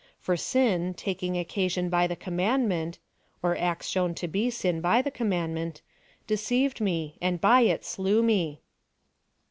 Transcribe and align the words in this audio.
For 0.19 0.35
sin, 0.35 0.95
taking 0.95 1.37
oc 1.37 1.47
casion 1.47 1.87
by 1.87 2.07
the 2.07 2.15
commandment, 2.15 2.97
(or 3.43 3.55
acts 3.55 3.87
shown 3.87 4.15
to 4.15 4.27
be 4.27 4.49
sin 4.49 4.81
by 4.81 5.03
the 5.03 5.11
commandment,) 5.11 5.83
deceived 6.25 6.81
me, 6.81 7.19
and 7.21 7.39
by 7.39 7.61
it 7.61 7.85
slew 7.85 8.23
me. 8.23 8.61